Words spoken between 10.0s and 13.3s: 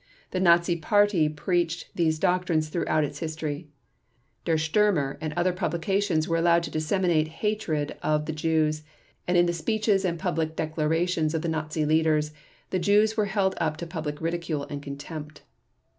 and public declarations of the Nazi leaders, the Jews were